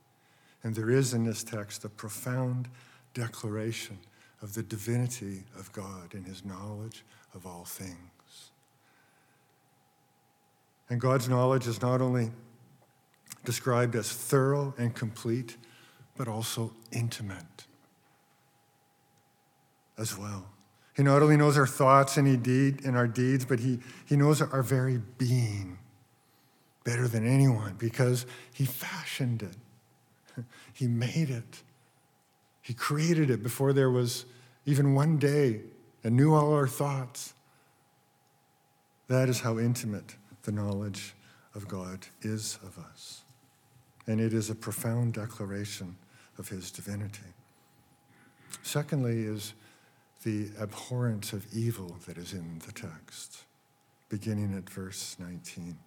And 0.63 0.75
there 0.75 0.91
is 0.91 1.13
in 1.13 1.25
this 1.25 1.45
text 1.45 1.85
a 1.85 1.89
profound 1.89 2.69
declaration 3.15 3.99
of 4.43 4.55
the 4.55 4.63
divinity 4.63 5.43
of 5.59 5.73
God 5.73 6.15
and 6.15 6.25
his 6.27 6.45
knowledge 6.45 7.05
of 7.35 7.47
all 7.47 7.65
things. 7.65 8.51
And 10.89 11.01
God's 11.01 11.29
knowledge 11.29 11.67
is 11.67 11.83
not 11.83 12.01
only 12.01 12.31
described 13.45 13.97
as 13.97 14.13
thorough 14.13 14.75
and 14.79 14.95
complete, 14.95 15.57
but 16.17 16.29
also 16.29 16.73
intimate 16.93 17.67
as 19.99 20.17
well. 20.17 20.47
He 20.97 21.03
not 21.03 21.23
only 21.23 21.37
knows 21.37 21.59
our 21.59 21.67
thoughts 21.67 22.17
and, 22.17 22.27
he 22.27 22.37
deed, 22.37 22.85
and 22.85 22.97
our 22.97 23.07
deeds, 23.07 23.45
but 23.45 23.61
he, 23.61 23.81
he 24.07 24.17
knows 24.17 24.41
our 24.41 24.63
very 24.63 25.01
being 25.19 25.79
better 26.85 27.07
than 27.07 27.27
anyone 27.27 27.75
because 27.79 28.25
he 28.53 28.65
fashioned 28.65 29.43
it. 29.43 29.57
He 30.73 30.87
made 30.87 31.31
it. 31.31 31.63
He 32.61 32.75
created 32.75 33.31
it 33.31 33.43
before 33.43 33.73
there 33.73 33.91
was 33.91 34.27
even 34.67 34.95
one 34.95 35.17
day 35.17 35.63
and 36.05 36.15
knew 36.15 36.35
all 36.35 36.53
our 36.53 36.69
thoughts. 36.69 37.33
That 39.09 39.31
is 39.31 39.41
how 39.41 39.59
intimate 39.59 40.17
the 40.43 40.53
knowledge 40.53 41.15
of 41.55 41.67
God 41.67 42.07
is 42.21 42.59
of 42.63 42.79
us. 42.79 43.23
And 44.07 44.21
it 44.21 44.35
is 44.35 44.51
a 44.51 44.55
profound 44.55 45.15
declaration 45.15 45.97
of 46.39 46.49
his 46.49 46.71
divinity. 46.71 47.33
Secondly, 48.63 49.25
is 49.25 49.55
the 50.23 50.51
abhorrence 50.61 51.33
of 51.33 51.47
evil 51.55 51.97
that 52.07 52.19
is 52.19 52.33
in 52.33 52.61
the 52.67 52.73
text, 52.73 53.45
beginning 54.09 54.57
at 54.57 54.69
verse 54.69 55.17
19. 55.19 55.79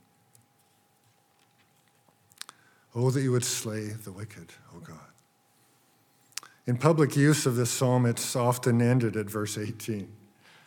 Oh, 2.95 3.11
that 3.11 3.21
you 3.21 3.31
would 3.31 3.45
slay 3.45 3.87
the 3.87 4.11
wicked, 4.11 4.51
O 4.75 4.79
God. 4.79 4.97
In 6.65 6.77
public 6.77 7.15
use 7.15 7.45
of 7.45 7.55
this 7.55 7.69
psalm, 7.69 8.05
it's 8.05 8.35
often 8.35 8.81
ended 8.81 9.15
at 9.15 9.29
verse 9.29 9.57
18, 9.57 10.07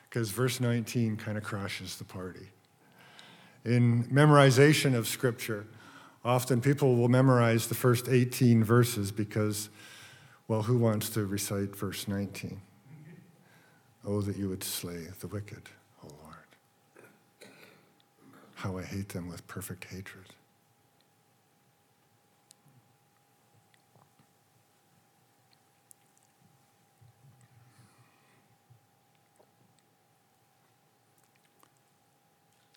because 0.09 0.31
verse 0.31 0.61
19 0.61 1.17
kind 1.17 1.39
of 1.39 1.45
crashes 1.45 1.97
the 1.97 2.05
party. 2.05 2.49
In 3.65 4.05
memorization 4.05 4.95
of 4.95 5.07
Scripture, 5.07 5.67
often 6.25 6.61
people 6.61 6.97
will 6.97 7.09
memorize 7.09 7.67
the 7.67 7.75
first 7.75 8.09
18 8.09 8.63
verses 8.63 9.11
because, 9.11 9.69
well, 10.49 10.63
who 10.63 10.79
wants 10.79 11.09
to 11.11 11.27
recite 11.27 11.75
verse 11.77 12.07
19? 12.09 12.61
Oh, 14.05 14.21
that 14.21 14.37
you 14.37 14.49
would 14.49 14.65
slay 14.65 15.07
the 15.21 15.29
wicked, 15.29 15.63
O 16.05 16.09
Lord. 16.09 17.51
How 18.55 18.79
I 18.79 18.83
hate 18.83 19.11
them 19.11 19.29
with 19.29 19.47
perfect 19.47 19.85
hatred. 19.85 20.27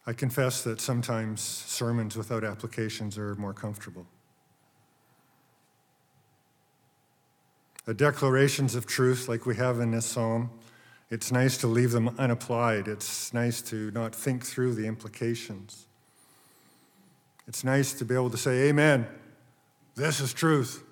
I 0.08 0.14
confess 0.14 0.64
that 0.64 0.80
sometimes 0.80 1.42
sermons 1.42 2.16
without 2.16 2.44
applications 2.44 3.18
are 3.18 3.36
more 3.36 3.54
comfortable. 3.54 4.06
The 7.86 7.94
declarations 7.94 8.76
of 8.76 8.86
truth, 8.86 9.28
like 9.28 9.46
we 9.46 9.56
have 9.56 9.80
in 9.80 9.92
this 9.92 10.06
psalm, 10.06 10.52
it's 11.10 11.32
nice 11.32 11.58
to 11.58 11.68
leave 11.68 11.92
them 11.92 12.16
unapplied. 12.18 12.88
It's 12.88 13.34
nice 13.34 13.62
to 13.64 13.92
not 13.92 14.14
think 14.14 14.44
through 14.44 14.74
the 14.76 14.88
implications. 14.88 15.86
It's 17.48 17.64
nice 17.64 17.94
to 17.94 18.06
be 18.06 18.16
able 18.16 18.32
to 18.32 18.38
say, 18.38 18.70
Amen, 18.70 19.08
this 19.96 20.20
is 20.20 20.34
truth, 20.34 20.84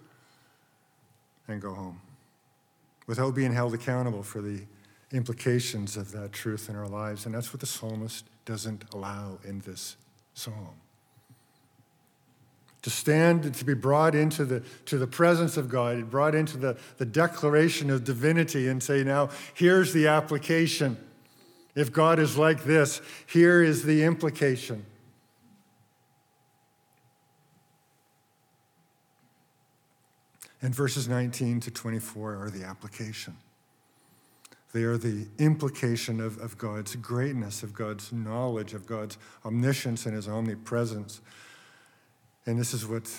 and 1.47 1.61
go 1.61 1.73
home 1.73 1.99
without 3.07 3.35
being 3.35 3.53
held 3.53 3.73
accountable 3.73 4.23
for 4.23 4.41
the 4.41 4.61
implications 5.11 5.97
of 5.97 6.11
that 6.11 6.31
truth 6.31 6.69
in 6.69 6.75
our 6.75 6.87
lives. 6.87 7.25
And 7.25 7.35
that's 7.35 7.51
what 7.51 7.59
the 7.59 7.65
psalmist 7.65 8.25
doesn't 8.45 8.85
allow 8.93 9.39
in 9.43 9.59
this 9.59 9.95
psalm. 10.33 10.75
To 12.83 12.89
stand, 12.89 13.53
to 13.53 13.65
be 13.65 13.73
brought 13.73 14.13
into 14.13 14.43
the, 14.43 14.61
to 14.85 14.97
the 14.97 15.07
presence 15.07 15.55
of 15.55 15.69
God, 15.69 16.09
brought 16.09 16.35
into 16.35 16.57
the, 16.57 16.77
the 16.97 17.05
declaration 17.05 17.89
of 17.89 18.03
divinity, 18.03 18.67
and 18.67 18.83
say, 18.83 19.03
now, 19.03 19.29
here's 19.53 19.93
the 19.93 20.07
application. 20.07 20.97
If 21.75 21.93
God 21.93 22.19
is 22.19 22.37
like 22.37 22.65
this, 22.65 23.01
here 23.25 23.63
is 23.63 23.83
the 23.83 24.03
implication. 24.03 24.85
And 30.61 30.73
verses 30.73 31.09
19 31.09 31.59
to 31.61 31.71
24 31.71 32.43
are 32.43 32.49
the 32.49 32.63
application. 32.65 33.35
They 34.73 34.83
are 34.83 34.97
the 34.97 35.27
implication 35.37 36.19
of, 36.19 36.39
of 36.39 36.57
God's 36.57 36.95
greatness, 36.95 37.61
of 37.61 37.73
God's 37.73 38.11
knowledge, 38.11 38.73
of 38.73 38.87
God's 38.87 39.19
omniscience 39.45 40.07
and 40.07 40.15
his 40.15 40.27
omnipresence. 40.27 41.21
And 42.45 42.59
this 42.59 42.73
is 42.73 42.85
what 42.85 43.09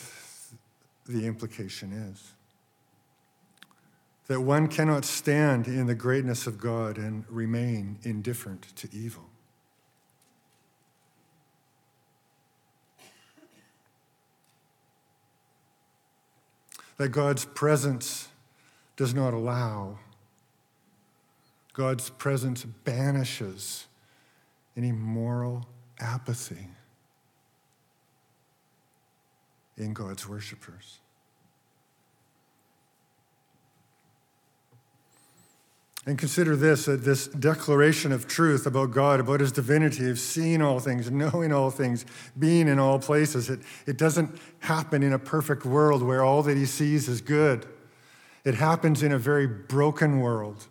the 1.07 1.27
implication 1.27 1.93
is 1.93 2.33
that 4.27 4.41
one 4.41 4.69
cannot 4.69 5.05
stand 5.05 5.67
in 5.67 5.87
the 5.87 5.95
greatness 5.95 6.47
of 6.47 6.59
God 6.59 6.97
and 6.97 7.25
remain 7.29 7.99
indifferent 8.05 8.75
to 8.77 8.89
evil. 8.91 9.25
That 16.97 17.11
God's 17.11 17.45
presence 17.45 18.29
does 18.97 19.13
not 19.13 19.35
allow 19.35 19.99
God's 21.75 22.09
presence 22.09 22.65
banishes 22.65 23.87
any 24.77 24.93
moral 24.93 25.67
apathy 26.01 26.69
in 29.77 29.93
God's 29.93 30.29
worshipers. 30.29 31.01
And 36.07 36.19
consider 36.19 36.55
this 36.55 36.85
that 36.85 37.03
this 37.03 37.27
declaration 37.27 38.13
of 38.13 38.29
truth 38.29 38.67
about 38.67 38.93
God, 38.93 39.19
about 39.21 39.41
his 39.41 39.51
divinity, 39.51 40.11
of 40.11 40.19
seeing 40.19 40.63
all 40.63 40.79
things, 40.79 41.11
knowing 41.11 41.53
all 41.53 41.71
things, 41.71 42.05
being 42.39 42.69
in 42.69 42.79
all 42.79 43.01
places, 43.01 43.51
it, 43.51 43.61
it 43.87 43.97
doesn't 43.97 44.39
happen 44.61 45.03
in 45.03 45.13
a 45.13 45.19
perfect 45.19 45.65
world 45.65 46.03
where 46.03 46.23
all 46.23 46.43
that 46.43 46.57
he 46.57 46.67
sees 46.67 47.09
is 47.09 47.21
good. 47.21 47.67
It 48.45 48.55
happens 48.55 49.03
in 49.03 49.13
a 49.13 49.19
very 49.19 49.47
broken 49.47 50.21
world 50.21 50.69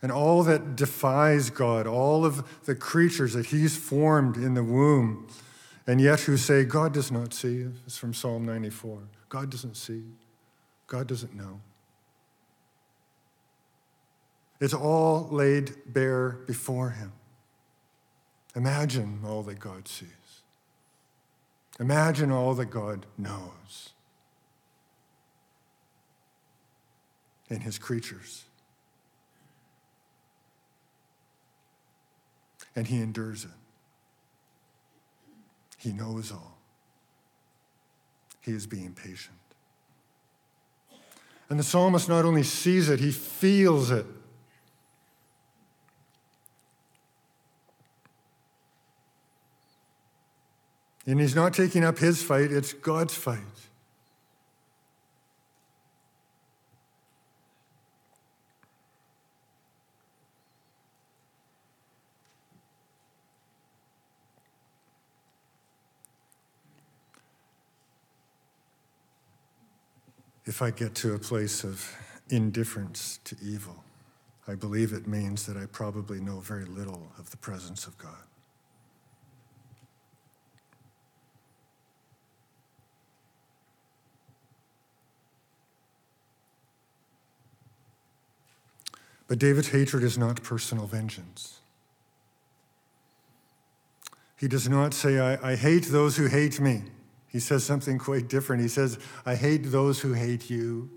and 0.00 0.12
all 0.12 0.42
that 0.44 0.76
defies 0.76 1.50
God, 1.50 1.86
all 1.86 2.24
of 2.24 2.64
the 2.64 2.74
creatures 2.74 3.32
that 3.32 3.46
He's 3.46 3.76
formed 3.76 4.36
in 4.36 4.54
the 4.54 4.62
womb, 4.62 5.26
and 5.86 6.00
yet 6.00 6.20
who 6.20 6.36
say, 6.36 6.64
God 6.64 6.92
does 6.92 7.10
not 7.10 7.32
see. 7.32 7.66
It's 7.86 7.96
from 7.96 8.14
Psalm 8.14 8.44
94. 8.44 9.00
God 9.28 9.50
doesn't 9.50 9.76
see. 9.76 10.02
God 10.86 11.06
doesn't 11.06 11.34
know. 11.34 11.60
It's 14.60 14.74
all 14.74 15.28
laid 15.30 15.72
bare 15.86 16.40
before 16.46 16.90
Him. 16.90 17.12
Imagine 18.56 19.20
all 19.24 19.42
that 19.44 19.60
God 19.60 19.86
sees. 19.86 20.08
Imagine 21.78 22.32
all 22.32 22.54
that 22.54 22.66
God 22.66 23.06
knows 23.16 23.90
in 27.48 27.60
His 27.60 27.78
creatures. 27.78 28.47
And 32.78 32.86
he 32.86 33.00
endures 33.00 33.44
it. 33.44 33.50
He 35.78 35.92
knows 35.92 36.30
all. 36.30 36.56
He 38.40 38.52
is 38.52 38.68
being 38.68 38.94
patient. 38.94 39.34
And 41.50 41.58
the 41.58 41.64
psalmist 41.64 42.08
not 42.08 42.24
only 42.24 42.44
sees 42.44 42.88
it, 42.88 43.00
he 43.00 43.10
feels 43.10 43.90
it. 43.90 44.06
And 51.04 51.20
he's 51.20 51.34
not 51.34 51.54
taking 51.54 51.82
up 51.82 51.98
his 51.98 52.22
fight, 52.22 52.52
it's 52.52 52.74
God's 52.74 53.14
fight. 53.14 53.38
If 70.48 70.62
I 70.62 70.70
get 70.70 70.94
to 70.94 71.14
a 71.14 71.18
place 71.18 71.62
of 71.62 71.94
indifference 72.30 73.20
to 73.24 73.36
evil, 73.42 73.84
I 74.48 74.54
believe 74.54 74.94
it 74.94 75.06
means 75.06 75.44
that 75.44 75.58
I 75.58 75.66
probably 75.66 76.20
know 76.20 76.40
very 76.40 76.64
little 76.64 77.12
of 77.18 77.30
the 77.30 77.36
presence 77.36 77.86
of 77.86 77.98
God. 77.98 78.14
But 89.26 89.38
David's 89.38 89.68
hatred 89.68 90.02
is 90.02 90.16
not 90.16 90.42
personal 90.42 90.86
vengeance. 90.86 91.60
He 94.38 94.48
does 94.48 94.66
not 94.66 94.94
say, 94.94 95.18
I, 95.18 95.52
I 95.52 95.56
hate 95.56 95.88
those 95.88 96.16
who 96.16 96.28
hate 96.28 96.58
me. 96.58 96.84
He 97.28 97.40
says 97.40 97.64
something 97.64 97.98
quite 97.98 98.28
different. 98.28 98.62
He 98.62 98.68
says, 98.68 98.98
I 99.26 99.34
hate 99.34 99.70
those 99.70 100.00
who 100.00 100.14
hate 100.14 100.48
you. 100.48 100.90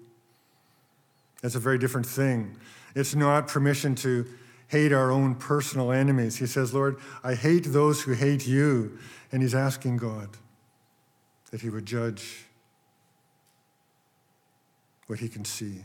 That's 1.41 1.55
a 1.55 1.59
very 1.59 1.77
different 1.77 2.07
thing. 2.07 2.57
It's 2.95 3.15
not 3.15 3.47
permission 3.47 3.95
to 3.95 4.25
hate 4.67 4.93
our 4.93 5.11
own 5.11 5.35
personal 5.35 5.91
enemies. 5.91 6.37
He 6.37 6.45
says, 6.45 6.73
Lord, 6.73 6.97
I 7.23 7.35
hate 7.35 7.65
those 7.65 8.01
who 8.01 8.13
hate 8.13 8.47
you. 8.47 8.97
And 9.31 9.41
he's 9.41 9.55
asking 9.55 9.97
God 9.97 10.29
that 11.51 11.61
he 11.61 11.69
would 11.69 11.85
judge 11.85 12.45
what 15.07 15.19
he 15.19 15.27
can 15.27 15.43
see, 15.43 15.83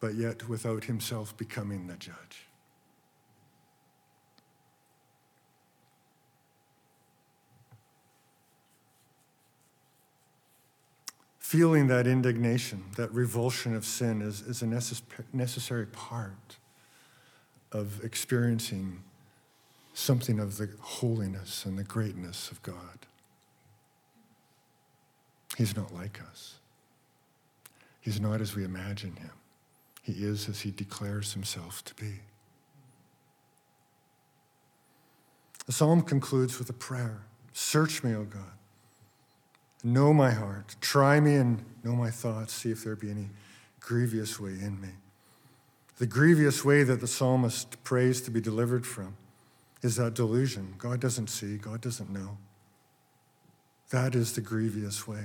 but 0.00 0.14
yet 0.14 0.48
without 0.48 0.84
himself 0.84 1.36
becoming 1.36 1.86
the 1.86 1.94
judge. 1.94 2.47
Feeling 11.48 11.86
that 11.86 12.06
indignation, 12.06 12.84
that 12.96 13.10
revulsion 13.10 13.74
of 13.74 13.82
sin 13.82 14.20
is, 14.20 14.42
is 14.42 14.60
a 14.60 14.66
necess- 14.66 15.00
necessary 15.32 15.86
part 15.86 16.58
of 17.72 18.04
experiencing 18.04 19.02
something 19.94 20.38
of 20.40 20.58
the 20.58 20.68
holiness 20.78 21.64
and 21.64 21.78
the 21.78 21.84
greatness 21.84 22.50
of 22.50 22.62
God. 22.62 23.06
He's 25.56 25.74
not 25.74 25.94
like 25.94 26.20
us. 26.20 26.56
He's 28.02 28.20
not 28.20 28.42
as 28.42 28.54
we 28.54 28.62
imagine 28.62 29.16
him. 29.16 29.32
He 30.02 30.12
is 30.22 30.50
as 30.50 30.60
he 30.60 30.70
declares 30.70 31.32
himself 31.32 31.82
to 31.86 31.94
be. 31.94 32.20
The 35.64 35.72
psalm 35.72 36.02
concludes 36.02 36.58
with 36.58 36.68
a 36.68 36.74
prayer 36.74 37.22
Search 37.54 38.04
me, 38.04 38.14
O 38.14 38.24
God 38.24 38.57
Know 39.84 40.12
my 40.12 40.30
heart. 40.30 40.76
Try 40.80 41.20
me 41.20 41.36
and 41.36 41.64
know 41.84 41.94
my 41.94 42.10
thoughts. 42.10 42.52
See 42.52 42.70
if 42.70 42.84
there 42.84 42.96
be 42.96 43.10
any 43.10 43.28
grievous 43.80 44.40
way 44.40 44.50
in 44.50 44.80
me. 44.80 44.88
The 45.98 46.06
grievous 46.06 46.64
way 46.64 46.82
that 46.84 47.00
the 47.00 47.06
psalmist 47.06 47.82
prays 47.84 48.20
to 48.22 48.30
be 48.30 48.40
delivered 48.40 48.86
from 48.86 49.16
is 49.82 49.96
that 49.96 50.14
delusion. 50.14 50.74
God 50.78 51.00
doesn't 51.00 51.28
see, 51.28 51.56
God 51.56 51.80
doesn't 51.80 52.10
know. 52.10 52.38
That 53.90 54.14
is 54.14 54.34
the 54.34 54.40
grievous 54.40 55.08
way. 55.08 55.24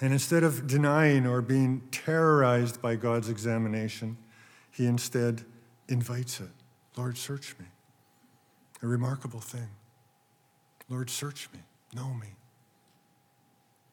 And 0.00 0.12
instead 0.12 0.42
of 0.42 0.66
denying 0.66 1.26
or 1.26 1.40
being 1.40 1.82
terrorized 1.92 2.82
by 2.82 2.96
God's 2.96 3.28
examination, 3.28 4.16
he 4.70 4.86
instead 4.86 5.42
invites 5.88 6.40
it. 6.40 6.50
Lord, 6.96 7.16
search 7.16 7.54
me. 7.58 7.66
A 8.82 8.86
remarkable 8.86 9.40
thing. 9.40 9.68
Lord, 10.92 11.08
search 11.08 11.48
me, 11.54 11.60
know 11.94 12.12
me. 12.12 12.26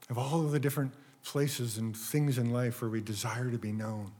Of 0.09 0.17
all 0.17 0.43
of 0.43 0.51
the 0.51 0.59
different 0.59 0.91
places 1.23 1.77
and 1.77 1.95
things 1.95 2.37
in 2.37 2.51
life 2.51 2.81
where 2.81 2.91
we 2.91 2.99
desire 2.99 3.49
to 3.49 3.57
be 3.57 3.71
known, 3.71 4.11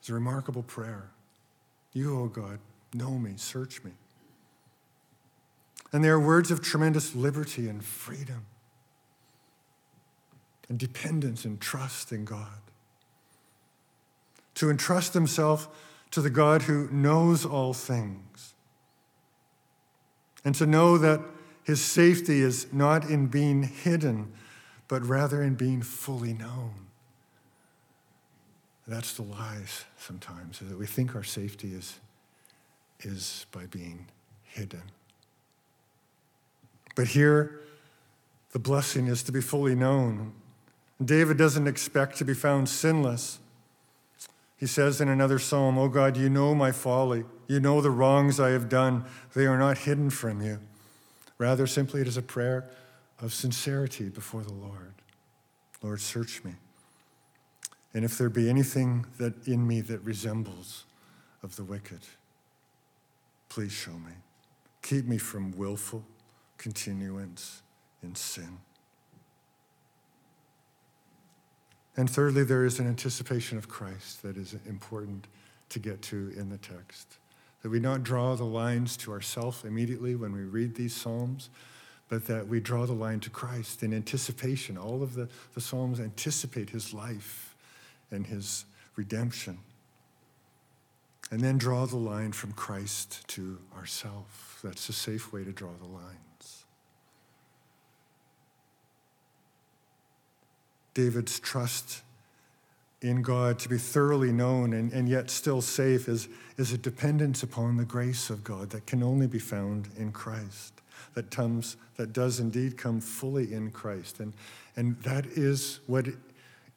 it's 0.00 0.08
a 0.08 0.14
remarkable 0.14 0.62
prayer. 0.62 1.10
You, 1.92 2.18
O 2.18 2.22
oh 2.22 2.26
God, 2.28 2.60
know 2.94 3.10
me, 3.10 3.34
search 3.36 3.84
me. 3.84 3.90
And 5.92 6.02
they 6.02 6.08
are 6.08 6.18
words 6.18 6.50
of 6.50 6.62
tremendous 6.62 7.14
liberty 7.14 7.68
and 7.68 7.84
freedom 7.84 8.46
and 10.70 10.78
dependence 10.78 11.44
and 11.44 11.60
trust 11.60 12.10
in 12.10 12.24
God. 12.24 12.48
To 14.54 14.70
entrust 14.70 15.12
himself 15.12 15.68
to 16.12 16.22
the 16.22 16.30
God 16.30 16.62
who 16.62 16.88
knows 16.90 17.44
all 17.44 17.74
things 17.74 18.54
and 20.46 20.54
to 20.54 20.64
know 20.64 20.96
that 20.96 21.20
his 21.64 21.84
safety 21.84 22.40
is 22.40 22.72
not 22.72 23.10
in 23.10 23.26
being 23.26 23.64
hidden, 23.64 24.32
but 24.86 25.04
rather 25.04 25.42
in 25.42 25.56
being 25.56 25.82
fully 25.82 26.32
known. 26.32 26.86
That's 28.86 29.14
the 29.14 29.22
lies 29.22 29.84
sometimes, 29.98 30.62
is 30.62 30.68
that 30.68 30.78
we 30.78 30.86
think 30.86 31.16
our 31.16 31.24
safety 31.24 31.74
is, 31.74 31.98
is 33.00 33.46
by 33.50 33.66
being 33.66 34.06
hidden. 34.44 34.82
But 36.94 37.08
here, 37.08 37.62
the 38.52 38.60
blessing 38.60 39.08
is 39.08 39.24
to 39.24 39.32
be 39.32 39.40
fully 39.40 39.74
known. 39.74 40.32
David 41.04 41.36
doesn't 41.36 41.66
expect 41.66 42.18
to 42.18 42.24
be 42.24 42.34
found 42.34 42.68
sinless. 42.68 43.40
He 44.56 44.66
says 44.66 45.00
in 45.00 45.08
another 45.08 45.40
psalm, 45.40 45.76
Oh 45.76 45.88
God, 45.88 46.16
you 46.16 46.30
know 46.30 46.54
my 46.54 46.70
folly. 46.70 47.24
You 47.48 47.60
know 47.60 47.80
the 47.80 47.90
wrongs 47.90 48.40
I 48.40 48.50
have 48.50 48.68
done. 48.68 49.04
They 49.34 49.46
are 49.46 49.58
not 49.58 49.78
hidden 49.78 50.10
from 50.10 50.42
you. 50.42 50.58
Rather, 51.38 51.66
simply, 51.66 52.00
it 52.00 52.08
is 52.08 52.16
a 52.16 52.22
prayer 52.22 52.68
of 53.20 53.32
sincerity 53.32 54.08
before 54.08 54.42
the 54.42 54.52
Lord. 54.52 54.94
Lord, 55.82 56.00
search 56.00 56.42
me. 56.44 56.54
And 57.94 58.04
if 58.04 58.18
there 58.18 58.28
be 58.28 58.50
anything 58.50 59.06
that 59.18 59.46
in 59.46 59.66
me 59.66 59.80
that 59.82 60.00
resembles 60.00 60.84
of 61.42 61.56
the 61.56 61.64
wicked, 61.64 62.00
please 63.48 63.72
show 63.72 63.92
me. 63.92 64.12
Keep 64.82 65.06
me 65.06 65.18
from 65.18 65.56
willful 65.56 66.04
continuance 66.58 67.62
in 68.02 68.14
sin. 68.14 68.58
And 71.96 72.10
thirdly, 72.10 72.44
there 72.44 72.64
is 72.64 72.78
an 72.78 72.86
anticipation 72.86 73.56
of 73.56 73.68
Christ 73.68 74.22
that 74.22 74.36
is 74.36 74.56
important 74.66 75.26
to 75.70 75.78
get 75.78 76.02
to 76.02 76.32
in 76.36 76.50
the 76.50 76.58
text. 76.58 77.16
That 77.66 77.70
we 77.70 77.80
not 77.80 78.04
draw 78.04 78.36
the 78.36 78.44
lines 78.44 78.96
to 78.98 79.10
ourselves 79.10 79.64
immediately 79.64 80.14
when 80.14 80.32
we 80.32 80.42
read 80.42 80.76
these 80.76 80.94
Psalms, 80.94 81.50
but 82.08 82.26
that 82.26 82.46
we 82.46 82.60
draw 82.60 82.86
the 82.86 82.92
line 82.92 83.18
to 83.18 83.28
Christ 83.28 83.82
in 83.82 83.92
anticipation. 83.92 84.78
All 84.78 85.02
of 85.02 85.16
the, 85.16 85.28
the 85.54 85.60
Psalms 85.60 85.98
anticipate 85.98 86.70
his 86.70 86.94
life 86.94 87.56
and 88.12 88.24
his 88.24 88.66
redemption. 88.94 89.58
And 91.32 91.40
then 91.40 91.58
draw 91.58 91.86
the 91.86 91.96
line 91.96 92.30
from 92.30 92.52
Christ 92.52 93.26
to 93.30 93.58
ourself. 93.76 94.60
That's 94.62 94.88
a 94.88 94.92
safe 94.92 95.32
way 95.32 95.42
to 95.42 95.50
draw 95.50 95.72
the 95.80 95.88
lines. 95.88 96.66
David's 100.94 101.40
trust 101.40 102.02
in 103.02 103.22
God 103.22 103.58
to 103.60 103.68
be 103.68 103.78
thoroughly 103.78 104.32
known 104.32 104.72
and, 104.72 104.92
and 104.92 105.08
yet 105.08 105.30
still 105.30 105.60
safe 105.60 106.08
is, 106.08 106.28
is 106.56 106.72
a 106.72 106.78
dependence 106.78 107.42
upon 107.42 107.76
the 107.76 107.84
grace 107.84 108.30
of 108.30 108.42
God 108.42 108.70
that 108.70 108.86
can 108.86 109.02
only 109.02 109.26
be 109.26 109.38
found 109.38 109.88
in 109.98 110.12
Christ, 110.12 110.80
that, 111.14 111.30
comes, 111.30 111.76
that 111.96 112.12
does 112.12 112.40
indeed 112.40 112.78
come 112.78 113.00
fully 113.00 113.52
in 113.52 113.70
Christ. 113.70 114.20
And, 114.20 114.32
and 114.76 115.00
that 115.02 115.26
is 115.26 115.80
what 115.86 116.08
it 116.08 116.16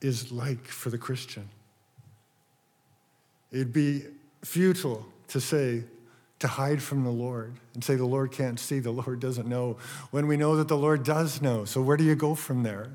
is 0.01 0.31
like 0.31 0.65
for 0.65 0.89
the 0.89 0.97
Christian. 0.97 1.47
It'd 3.51 3.73
be 3.73 4.03
futile 4.43 5.05
to 5.29 5.41
say, 5.41 5.83
to 6.39 6.47
hide 6.47 6.81
from 6.81 7.03
the 7.03 7.09
Lord 7.09 7.53
and 7.73 7.83
say 7.83 7.95
the 7.95 8.05
Lord 8.05 8.31
can't 8.31 8.59
see, 8.59 8.79
the 8.79 8.91
Lord 8.91 9.19
doesn't 9.19 9.47
know, 9.47 9.77
when 10.11 10.27
we 10.27 10.37
know 10.37 10.55
that 10.55 10.67
the 10.67 10.77
Lord 10.77 11.03
does 11.03 11.41
know. 11.41 11.65
So 11.65 11.81
where 11.81 11.97
do 11.97 12.03
you 12.03 12.15
go 12.15 12.33
from 12.33 12.63
there? 12.63 12.91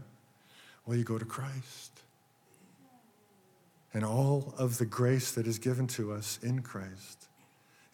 Well, 0.87 0.97
you 0.97 1.05
go 1.05 1.19
to 1.19 1.25
Christ. 1.25 1.84
And 3.94 4.04
all 4.04 4.52
of 4.59 4.78
the 4.78 4.85
grace 4.85 5.33
that 5.33 5.46
is 5.46 5.59
given 5.59 5.87
to 5.88 6.12
us 6.12 6.38
in 6.42 6.62
Christ. 6.62 7.28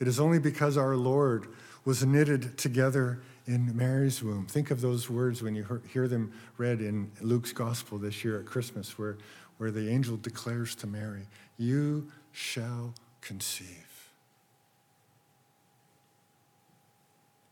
It 0.00 0.08
is 0.08 0.18
only 0.18 0.38
because 0.38 0.76
our 0.76 0.96
Lord 0.96 1.46
was 1.84 2.04
knitted 2.04 2.56
together 2.56 3.20
in 3.46 3.76
Mary's 3.76 4.22
womb. 4.22 4.46
Think 4.46 4.70
of 4.70 4.80
those 4.80 5.10
words 5.10 5.42
when 5.42 5.54
you 5.54 5.82
hear 5.92 6.08
them 6.08 6.32
read 6.56 6.80
in 6.80 7.10
Luke's 7.20 7.52
gospel 7.52 7.98
this 7.98 8.24
year 8.24 8.40
at 8.40 8.46
Christmas, 8.46 8.98
where, 8.98 9.18
where 9.58 9.70
the 9.70 9.90
angel 9.90 10.16
declares 10.16 10.74
to 10.76 10.86
Mary, 10.86 11.26
You 11.58 12.10
shall 12.32 12.94
conceive. 13.20 14.10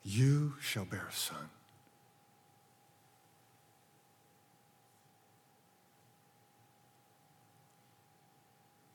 You 0.04 0.54
shall 0.60 0.86
bear 0.86 1.06
a 1.10 1.14
son. 1.14 1.50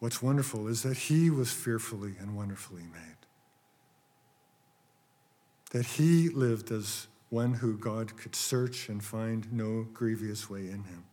What's 0.03 0.21
wonderful 0.21 0.67
is 0.67 0.83
that 0.83 0.97
he 0.97 1.29
was 1.29 1.53
fearfully 1.53 2.15
and 2.19 2.35
wonderfully 2.35 2.81
made. 2.81 3.15
That 5.71 5.85
he 5.85 6.27
lived 6.27 6.73
as 6.73 7.07
one 7.29 7.53
who 7.53 7.77
God 7.77 8.17
could 8.17 8.35
search 8.35 8.89
and 8.89 9.01
find 9.01 9.47
no 9.53 9.87
grievous 9.93 10.49
way 10.49 10.67
in 10.67 10.83
him. 10.83 11.05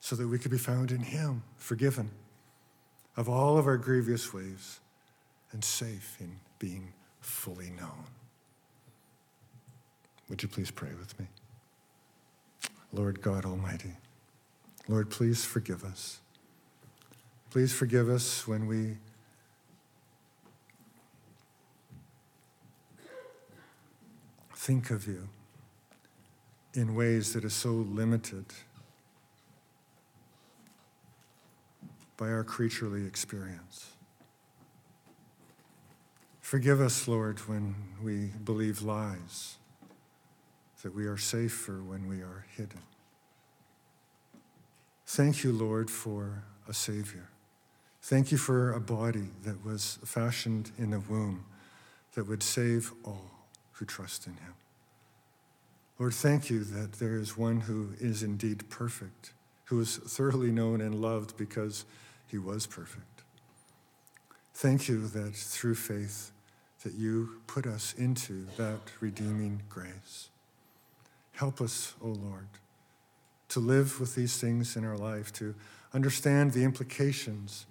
So 0.00 0.16
that 0.16 0.26
we 0.26 0.40
could 0.40 0.50
be 0.50 0.58
found 0.58 0.90
in 0.90 1.02
him, 1.02 1.44
forgiven 1.56 2.10
of 3.16 3.28
all 3.28 3.58
of 3.58 3.66
our 3.68 3.76
grievous 3.76 4.34
ways 4.34 4.80
and 5.52 5.62
safe 5.62 6.16
in 6.18 6.40
being 6.58 6.92
fully 7.20 7.70
known. 7.70 8.06
Would 10.28 10.42
you 10.42 10.48
please 10.48 10.72
pray 10.72 10.90
with 10.98 11.16
me? 11.20 11.28
Lord 12.92 13.22
God 13.22 13.44
Almighty, 13.44 13.98
Lord, 14.88 15.10
please 15.10 15.44
forgive 15.44 15.84
us. 15.84 16.18
Please 17.50 17.72
forgive 17.72 18.08
us 18.08 18.46
when 18.46 18.68
we 18.68 18.96
think 24.54 24.90
of 24.90 25.08
you 25.08 25.28
in 26.74 26.94
ways 26.94 27.32
that 27.32 27.44
are 27.44 27.50
so 27.50 27.70
limited 27.70 28.44
by 32.16 32.28
our 32.28 32.44
creaturely 32.44 33.04
experience. 33.04 33.94
Forgive 36.40 36.80
us, 36.80 37.08
Lord, 37.08 37.40
when 37.48 37.74
we 38.00 38.26
believe 38.44 38.82
lies, 38.82 39.56
that 40.82 40.94
we 40.94 41.06
are 41.06 41.16
safer 41.16 41.82
when 41.82 42.06
we 42.06 42.20
are 42.20 42.46
hidden. 42.56 42.82
Thank 45.04 45.42
you, 45.42 45.50
Lord, 45.50 45.90
for 45.90 46.44
a 46.68 46.72
Savior. 46.72 47.28
Thank 48.02 48.32
you 48.32 48.38
for 48.38 48.72
a 48.72 48.80
body 48.80 49.28
that 49.44 49.64
was 49.64 49.98
fashioned 50.04 50.72
in 50.78 50.92
a 50.92 51.00
womb 51.00 51.44
that 52.14 52.26
would 52.26 52.42
save 52.42 52.92
all 53.04 53.30
who 53.72 53.84
trust 53.84 54.26
in 54.26 54.34
him. 54.34 54.54
Lord, 55.98 56.14
thank 56.14 56.48
you 56.48 56.64
that 56.64 56.94
there 56.94 57.16
is 57.16 57.36
one 57.36 57.60
who 57.60 57.90
is 58.00 58.22
indeed 58.22 58.68
perfect, 58.70 59.32
who 59.66 59.80
is 59.80 59.98
thoroughly 59.98 60.50
known 60.50 60.80
and 60.80 60.94
loved 60.94 61.36
because 61.36 61.84
he 62.26 62.38
was 62.38 62.66
perfect. 62.66 63.22
Thank 64.54 64.88
you 64.88 65.06
that 65.08 65.34
through 65.34 65.74
faith 65.74 66.32
that 66.82 66.94
you 66.94 67.40
put 67.46 67.66
us 67.66 67.94
into 67.94 68.46
that 68.56 68.80
redeeming 69.00 69.62
grace. 69.68 70.30
Help 71.32 71.60
us, 71.60 71.94
O 72.02 72.08
oh 72.08 72.12
Lord, 72.12 72.48
to 73.50 73.60
live 73.60 74.00
with 74.00 74.14
these 74.14 74.38
things 74.38 74.76
in 74.76 74.84
our 74.84 74.96
life, 74.96 75.32
to 75.34 75.54
understand 75.92 76.52
the 76.52 76.64
implications 76.64 77.66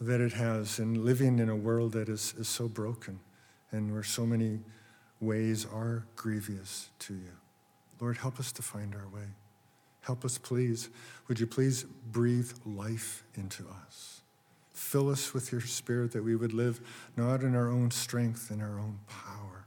that 0.00 0.20
it 0.20 0.32
has 0.32 0.78
in 0.78 1.04
living 1.04 1.38
in 1.38 1.48
a 1.48 1.56
world 1.56 1.92
that 1.92 2.08
is, 2.08 2.34
is 2.38 2.48
so 2.48 2.68
broken 2.68 3.20
and 3.70 3.92
where 3.92 4.02
so 4.02 4.26
many 4.26 4.60
ways 5.20 5.66
are 5.72 6.04
grievous 6.16 6.90
to 6.98 7.14
you. 7.14 7.32
Lord, 8.00 8.18
help 8.18 8.38
us 8.38 8.52
to 8.52 8.62
find 8.62 8.94
our 8.94 9.08
way. 9.08 9.28
Help 10.02 10.24
us, 10.24 10.36
please. 10.36 10.90
Would 11.28 11.40
you 11.40 11.46
please 11.46 11.84
breathe 11.84 12.52
life 12.66 13.24
into 13.34 13.64
us? 13.86 14.20
Fill 14.72 15.08
us 15.08 15.32
with 15.32 15.52
your 15.52 15.60
spirit 15.60 16.12
that 16.12 16.24
we 16.24 16.36
would 16.36 16.52
live 16.52 16.80
not 17.16 17.42
in 17.42 17.54
our 17.54 17.70
own 17.70 17.90
strength 17.90 18.50
and 18.50 18.60
our 18.60 18.78
own 18.78 18.98
power, 19.08 19.64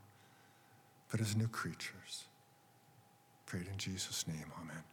but 1.10 1.22
as 1.22 1.36
new 1.36 1.48
creatures. 1.48 2.26
Prayed 3.46 3.68
in 3.72 3.78
Jesus' 3.78 4.28
name. 4.28 4.52
Amen. 4.62 4.84